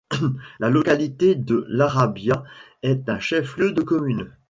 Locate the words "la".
0.59-0.71